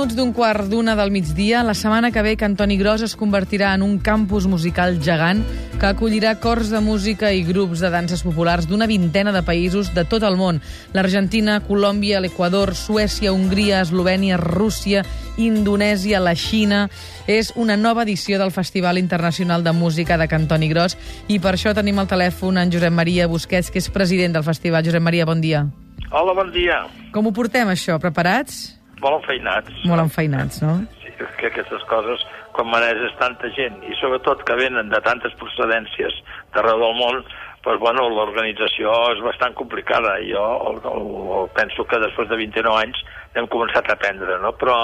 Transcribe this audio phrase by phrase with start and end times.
[0.00, 3.82] minuts d'un quart d'una del migdia, la setmana que ve Cantoni Gros es convertirà en
[3.84, 5.42] un campus musical gegant
[5.76, 10.06] que acollirà cors de música i grups de danses populars d'una vintena de països de
[10.08, 10.62] tot el món.
[10.96, 15.04] L'Argentina, Colòmbia, l'Equador, Suècia, Hongria, Eslovènia, Rússia,
[15.36, 16.86] Indonèsia, la Xina...
[17.30, 20.96] És una nova edició del Festival Internacional de Música de Cantoni Gros
[21.28, 24.82] i per això tenim al telèfon en Josep Maria Busquets, que és president del festival.
[24.82, 25.66] Josep Maria, bon dia.
[26.10, 26.86] Hola, bon dia.
[27.14, 28.00] Com ho portem, això?
[28.02, 28.79] Preparats?
[29.00, 29.84] Molt enfeinats.
[29.88, 30.76] Molt enfeinats, no?
[31.02, 32.24] Sí, que aquestes coses,
[32.56, 36.16] quan maneges tanta gent, i sobretot que venen de tantes procedències
[36.54, 37.22] d'arreu del món,
[37.64, 40.16] pues, bueno, l'organització és bastant complicada.
[40.24, 41.08] Jo el, el,
[41.40, 43.02] el, penso que després de 29 anys
[43.36, 44.54] hem començat a aprendre, no?
[44.60, 44.78] Però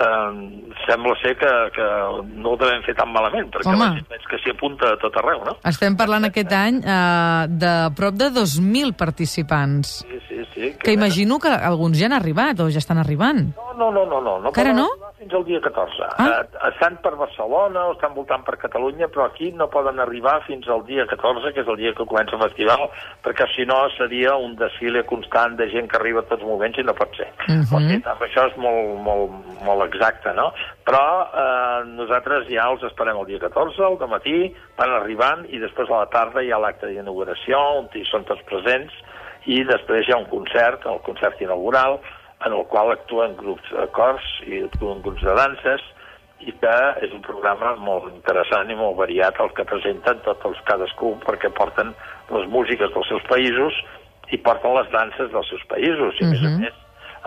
[0.00, 1.88] eh, sembla ser que, que
[2.36, 3.84] no ho devem fer tan malament, perquè Home.
[3.84, 5.56] la gent veig que s'hi apunta a tot arreu, no?
[5.68, 10.00] Estem parlant aquest any eh, de prop de 2.000 participants.
[10.06, 10.74] Sí, sí, sí.
[10.82, 13.52] Que imagino que alguns ja han arribat o ja estan arribant.
[13.56, 14.20] No, no, no, no.
[14.20, 15.12] no, no Encara poden no?
[15.22, 16.06] Fins al dia 14.
[16.18, 16.24] Ah.
[16.26, 20.66] Eh, estan per Barcelona o estan voltant per Catalunya, però aquí no poden arribar fins
[20.66, 22.88] al dia 14, que és el dia que comença el festival,
[23.22, 26.82] perquè si no seria un desfile constant de gent que arriba a tots moments i
[26.82, 27.28] no pot ser.
[27.46, 27.70] Mhm.
[27.70, 30.50] O sigui, això és molt, molt, molt exacte, no?
[30.86, 35.90] Però eh, nosaltres ja els esperem el dia 14, al matí, van arribant, i després
[35.90, 38.92] a la tarda hi ha l'acte d'inauguració, on hi són tots presents,
[39.46, 41.98] i després hi ha un concert, el concert inaugural,
[42.46, 45.82] en el qual actuen grups de cors i actuen grups de danses,
[46.42, 50.62] i que és un programa molt interessant i molt variat el que presenten tots els
[50.66, 51.92] cadascú perquè porten
[52.34, 53.76] les músiques dels seus països
[54.34, 56.60] i porten les danses dels seus països i a més a Mhm.
[56.64, 56.74] més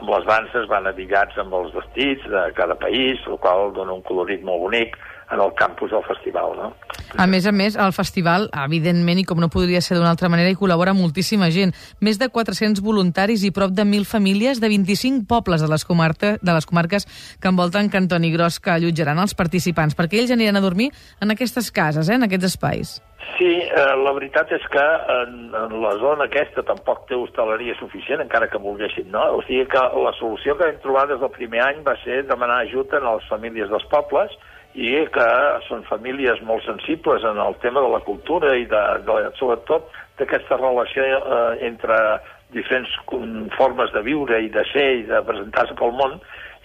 [0.00, 4.02] amb les danses van abillats amb els vestits de cada país, el qual dona un
[4.06, 4.98] colorit molt bonic
[5.30, 6.72] en el campus del festival, no?
[7.16, 10.50] A més a més, al festival, evidentment, i com no podria ser d'una altra manera,
[10.50, 11.74] hi col·labora moltíssima gent.
[12.04, 16.36] Més de 400 voluntaris i prop de 1.000 famílies de 25 pobles de les, comarca,
[16.40, 17.08] de les comarques
[17.40, 20.90] que envolten Cantoni Gros que allotjaran els participants, perquè ells aniran a dormir
[21.20, 23.00] en aquestes cases, eh, en aquests espais.
[23.38, 24.82] Sí, eh, la veritat és que
[25.14, 29.24] en, en la zona aquesta tampoc té hostaleria suficient, encara que volguessin, no?
[29.38, 32.60] O sigui que la solució que vam trobar des del primer any va ser demanar
[32.62, 34.36] ajuda a les famílies dels pobles
[34.74, 35.26] i que
[35.68, 39.86] són famílies molt sensibles en el tema de la cultura i de, de, sobretot
[40.18, 41.98] d'aquesta relació eh, entre
[42.54, 42.90] diferents
[43.56, 46.18] formes de viure i de ser i de presentar-se pel món.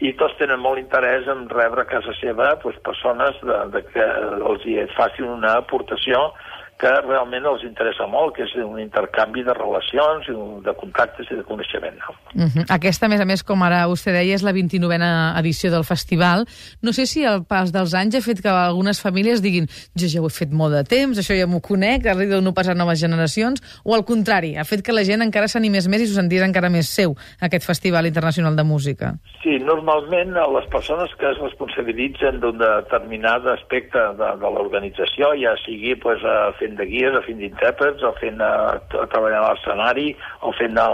[0.06, 4.06] I tots tenen molt interès en rebre a casa seva doncs, persones de, de que
[4.52, 6.30] els hi facin una aportació
[6.80, 10.30] que realment els interessa molt, que és un intercanvi de relacions,
[10.64, 11.98] de contactes i de coneixement.
[12.00, 12.16] No?
[12.34, 12.66] Uh -huh.
[12.70, 16.46] Aquesta, a més a més, com ara vostè deia, és la 29a edició del festival.
[16.82, 20.22] No sé si el pas dels anys ha fet que algunes famílies diguin jo ja
[20.22, 23.00] ho he fet molt de temps, això ja m'ho conec, arriba a no passar noves
[23.00, 26.42] generacions, o al contrari, ha fet que la gent encara s'animés més i s'ho sentís
[26.42, 29.14] encara més seu, aquest Festival Internacional de Música.
[29.44, 35.96] Sí, normalment les persones que es responsabilitzen d'un determinat aspecte de, de l'organització, ja sigui
[35.96, 40.12] pues, eh, fent de guies, o fent d'intèrprets, o fent eh, t- treballant a l'escenari,
[40.46, 40.90] o fent eh,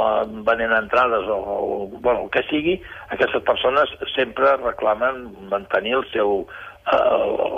[0.48, 2.80] venent entrades, o, o bueno, el que sigui,
[3.12, 6.46] aquestes persones sempre reclamen mantenir el seu
[6.88, 6.96] eh,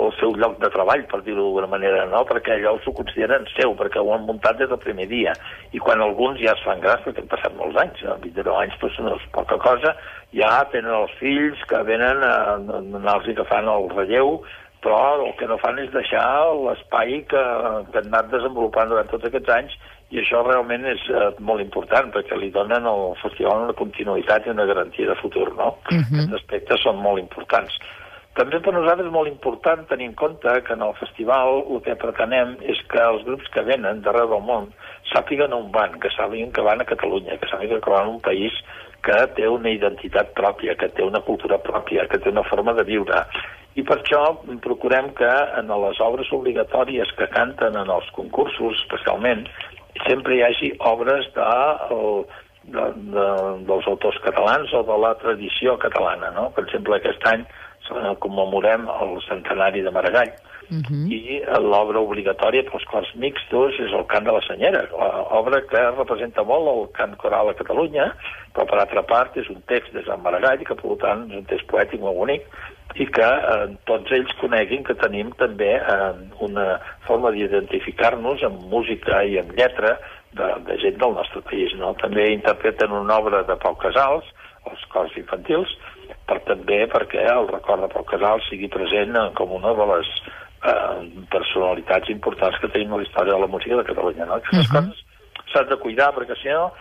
[0.08, 2.24] el seu lloc de treball, per dir-ho d'alguna manera, no?
[2.28, 5.34] perquè allò s'ho consideren seu, perquè ho han muntat des del primer dia.
[5.76, 8.16] I quan alguns ja es fan grans, perquè han passat molts anys, no?
[8.24, 9.94] 29 anys doncs no és poca cosa,
[10.36, 14.40] ja tenen els fills que venen a anar-los agafant el relleu,
[14.84, 16.24] però el que no fan és deixar
[16.54, 17.44] l'espai que,
[17.92, 19.78] que han anat desenvolupant durant tots aquests anys
[20.14, 24.54] i això realment és eh, molt important perquè li donen al festival una continuïtat i
[24.54, 25.74] una garantia de futur, no?
[25.90, 26.04] Mhm.
[26.06, 27.76] Aquests aspectes són molt importants.
[28.38, 31.96] També per nosaltres és molt important tenir en compte que en el festival el que
[31.98, 34.68] pretenem és que els grups que venen d'arreu del món
[35.10, 38.20] sàpiguen on van, que sàpiguen que van a Catalunya, que sàpiguen que van a un
[38.22, 38.54] país
[39.02, 42.86] que té una identitat pròpia, que té una cultura pròpia, que té una forma de
[42.86, 43.24] viure.
[43.78, 44.22] I per això
[44.64, 45.30] procurem que
[45.60, 49.46] en les obres obligatòries que canten en els concursos, especialment,
[50.06, 51.52] sempre hi hagi obres de,
[52.74, 53.28] de, de,
[53.70, 56.32] dels autors catalans o de la tradició catalana.
[56.34, 56.48] No?
[56.56, 57.46] Per exemple, aquest any
[58.20, 60.34] commemorem el centenari de Maragall
[60.68, 61.04] Uh -huh.
[61.08, 64.82] i l'obra obligatòria pels cors mixtos és el cant de la senyera,
[65.30, 68.12] obra que representa molt el cant coral a Catalunya,
[68.52, 71.44] però per altra part és un text de Sant Maragall, que per tant és un
[71.44, 72.42] text poètic molt bonic,
[72.96, 76.12] i que eh, tots ells coneguin que tenim també eh,
[76.44, 79.98] una forma d'identificar-nos amb música i amb lletra
[80.32, 81.74] de, de gent del nostre país.
[81.78, 81.94] No?
[82.02, 84.26] També interpreten una obra de Pau Casals,
[84.70, 85.70] els cors infantils,
[86.28, 90.12] per també perquè el record de Pau Casals sigui present eh, com una de les
[90.64, 94.26] eh, personalitats importants que tenim a la història de la música de Catalunya.
[94.26, 94.34] No?
[94.34, 94.74] Aquestes Mhm.
[94.76, 95.04] coses
[95.52, 96.72] s'han de cuidar perquè si no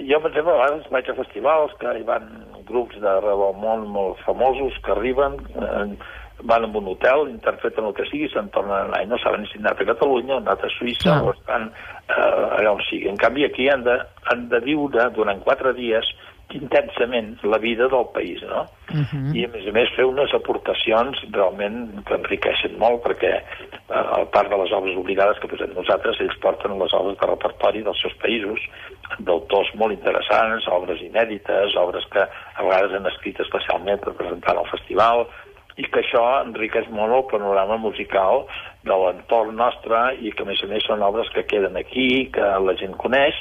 [0.00, 2.28] jo, per exemple, a vegades vaig a festivals que hi van
[2.68, 5.96] grups d'arreu del món molt famosos que arriben, eh,
[6.42, 9.46] van a un hotel, interpreten el que sigui, se'n tornen a anar i no saben
[9.46, 11.22] si han anat a Catalunya, han anat a Suïssa Clar.
[11.22, 11.70] o estan
[12.08, 13.08] eh, allà on sigui.
[13.08, 13.96] En canvi, aquí han de,
[14.30, 16.04] han de viure durant quatre dies
[16.54, 18.66] intensament la vida del país, no?
[18.90, 19.34] Uh -huh.
[19.34, 24.24] I, a més a més, fer unes aportacions realment que enriqueixen molt, perquè, eh, a
[24.30, 28.00] part de les obres obligades que posem nosaltres, ells porten les obres de repertori dels
[28.00, 28.60] seus països,
[29.18, 32.22] d'autors molt interessants, obres inèdites, obres que
[32.54, 35.26] a vegades han escrit especialment per presentar al festival,
[35.76, 38.46] i que això enriqueix molt el panorama musical
[38.82, 42.40] de l'entorn nostre i que, a més a més, són obres que queden aquí, que
[42.40, 43.34] la gent coneix,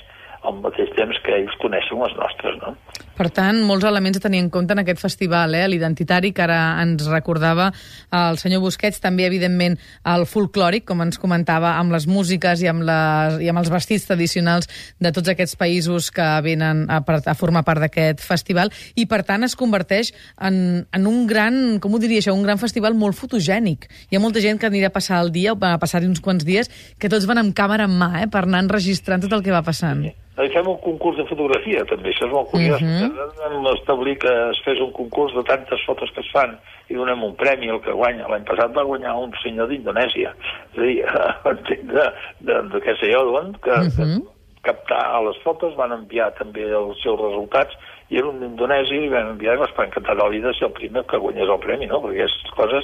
[0.45, 2.75] al mateix temps que ells coneixen les nostres, no?
[3.15, 5.63] Per tant, molts elements a tenir en compte en aquest festival, eh?
[5.71, 7.69] l'identitari que ara ens recordava
[8.11, 9.77] el senyor Busquets, també, evidentment,
[10.11, 14.09] el folclòric, com ens comentava, amb les músiques i amb, les, i amb els vestits
[14.09, 14.67] tradicionals
[14.99, 19.47] de tots aquests països que venen a, a formar part d'aquest festival, i, per tant,
[19.47, 23.87] es converteix en, en un gran, com ho diria això, un gran festival molt fotogènic.
[24.11, 26.43] Hi ha molta gent que anirà a passar el dia, o va passar-hi uns quants
[26.43, 26.67] dies,
[26.99, 28.27] que tots van amb càmera en mà, eh?
[28.27, 30.03] per anar enregistrant tot el que va passant.
[30.03, 30.15] Sí.
[30.37, 32.81] Hi fem un concurs de fotografia, també, això és molt curiós.
[32.81, 33.11] Uh Mhm.
[33.15, 33.61] -huh.
[33.63, 36.57] Vam establir que es fes un concurs de tantes fotos que es fan
[36.89, 38.27] i donem un premi al que guanya.
[38.27, 40.33] L'any passat va guanyar un senyor d'Indonèsia.
[40.73, 41.05] És a dir,
[41.93, 42.11] de,
[42.41, 44.19] de, de què sé jo, d'on, que, uh Mhm.
[44.19, 44.27] -huh.
[44.65, 47.71] captar a les fotos, van enviar també els seus resultats,
[48.09, 50.67] i era un indonesi i vam enviar i va estar encantat de la vida ser
[50.67, 52.01] el primer que guanyés el premi, no?
[52.01, 52.83] perquè aquestes coses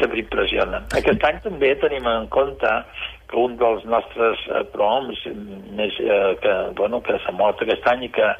[0.00, 0.82] sempre impressionen.
[0.96, 2.66] Aquest any també tenim en compte
[3.28, 5.20] que un dels nostres eh, proms
[5.76, 8.30] més, eh, que, bueno, que s'ha mort aquest any i que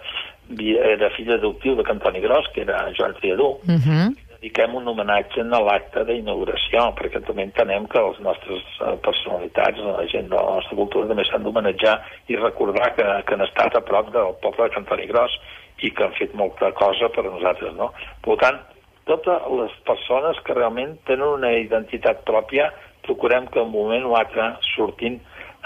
[0.56, 4.14] era fill adoptiu de Cantoni Gros, que era Joan Triadú, Uh -huh.
[4.40, 10.06] dediquem un homenatge en l'acte d'inauguració, perquè també entenem que les nostres eh, personalitats, la
[10.06, 13.81] gent de la nostra cultura també s'han d'homenatjar i recordar que, que han estat a
[13.81, 15.32] prop del poble de Cantoni Gros
[15.82, 17.93] i que han fet molta cosa per a nosaltres, no?
[18.23, 18.58] Per tant,
[19.05, 22.73] totes les persones que realment tenen una identitat pròpia,
[23.08, 25.19] procurem que en un moment o altre surtin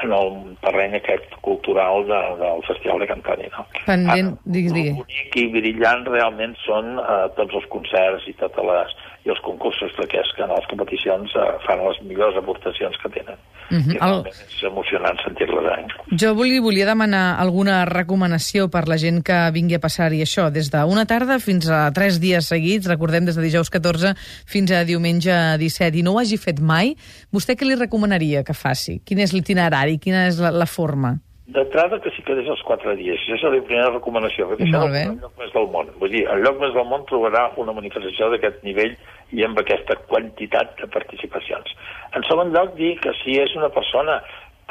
[0.07, 0.33] en el
[0.65, 3.65] terreny aquest cultural de, del Festival de Cantoni, no?
[3.87, 4.99] Pendent, digues, digues.
[5.01, 9.93] Bonic i brillant realment són eh, tots els concerts i totes les i els concursos
[9.95, 13.39] d'aquests que en les competicions eh, fan les millors aportacions que tenen.
[13.71, 13.95] Mhm.
[13.95, 15.69] I realment és emocionant sentir-les.
[15.73, 16.17] Eh?
[16.19, 20.71] Jo volia, volia demanar alguna recomanació per la gent que vingui a passar-hi això, des
[20.73, 24.15] d'una tarda fins a tres dies seguits, recordem des de dijous 14
[24.47, 26.97] fins a diumenge 17, i no ho hagi fet mai,
[27.33, 29.01] vostè què li recomanaria que faci?
[29.07, 29.92] Quin és l'itinerari?
[30.01, 31.17] Quina és la, la forma?
[31.53, 33.19] D'entrada que s'hi quedés els quatre dies.
[33.19, 35.91] Això és la primera recomanació, perquè això és el lloc més del món.
[36.01, 38.95] Vull dir, el lloc més del món trobarà una manifestació d'aquest nivell
[39.37, 41.75] i amb aquesta quantitat de participacions.
[42.17, 44.21] En segon lloc, dir que si és una persona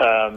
[0.06, 0.30] eh,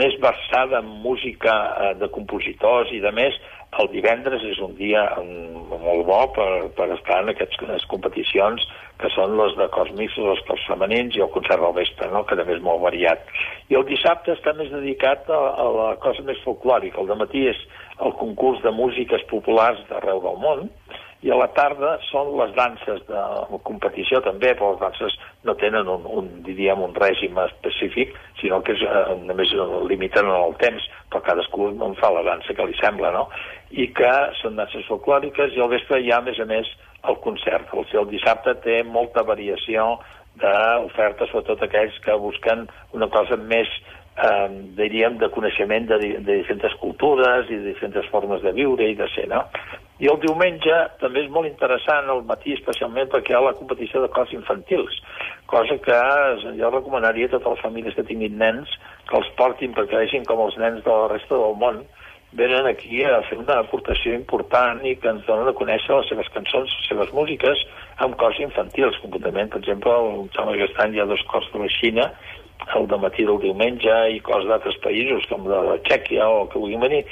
[0.00, 3.36] més versada en música eh, de compositors i de més,
[3.78, 8.64] el divendres és un dia molt bo per, per estar en aquestes competicions
[9.00, 12.24] que són les de cors mixtos, els cors femenins i el concert del vespre, no?
[12.26, 13.22] que també és molt variat.
[13.70, 17.00] I el dissabte està més dedicat a, a la cosa més folclòrica.
[17.00, 17.62] El matí és
[18.04, 20.66] el concurs de músiques populars d'arreu del món,
[21.22, 23.22] i a la tarda són les danses de
[23.66, 28.72] competició també, però les danses no tenen un, un diríem, un règim específic, sinó que
[28.72, 29.52] és, eh, només
[29.90, 33.26] limiten en el temps, però cadascú en fa la dansa que li sembla, no?
[33.70, 36.72] I que són danses folclòriques i al vespre hi ha, a més a més,
[37.08, 37.68] el concert.
[37.76, 39.98] El, el dissabte té molta variació
[40.40, 42.64] d'ofertes, sobretot aquells que busquen
[42.96, 44.48] una cosa més eh,
[44.80, 49.08] diríem, de coneixement de, de diferents cultures i de diferents formes de viure i de
[49.12, 49.44] ser, no?
[50.00, 54.00] I el diumenge també és molt interessant, al matí especialment, perquè hi ha la competició
[54.00, 54.96] de cors infantils,
[55.50, 55.98] cosa que
[56.56, 58.72] jo recomanaria a totes les famílies que tinguin nens
[59.10, 61.82] que els portin perquè vegin com els nens de la resta del món
[62.32, 66.28] venen aquí a fer una aportació important i que ens donen a conèixer les seves
[66.34, 67.64] cançons, les seves músiques
[68.06, 68.98] amb cors infantils.
[69.02, 72.06] Concretament, per exemple, em sembla que hi ha dos cors de la Xina,
[72.76, 76.62] el de matí del diumenge i cors d'altres països, com de la Txèquia o que
[76.62, 77.02] vulguin venir,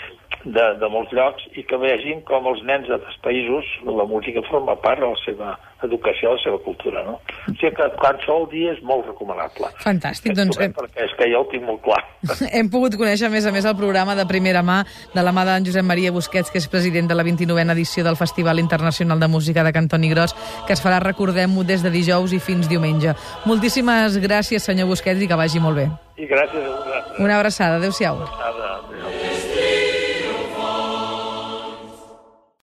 [0.44, 4.76] de, de molts llocs, i que vegin com els nens d'altres països la música forma
[4.82, 7.18] part de la seva educació, de la seva cultura, no?
[7.46, 9.70] O sigui que qualsevol dia és molt recomanable.
[9.82, 12.00] Fantàstic, doncs hem, Perquè és que jo el tinc molt clar.
[12.58, 14.80] hem pogut conèixer, a més a més, el programa de primera mà
[15.14, 18.18] de la mà d'en Josep Maria Busquets, que és president de la 29a edició del
[18.18, 20.34] Festival Internacional de Música de Cantoni Gros,
[20.66, 23.14] que es farà, recordem-ho, des de dijous i fins diumenge.
[23.46, 25.88] Moltíssimes gràcies, senyor Busquets, i que vagi molt bé.
[26.18, 27.18] I gràcies a vosaltres.
[27.22, 27.78] Una abraçada.
[27.78, 28.24] Adéu-siau.
[28.26, 28.47] Ah.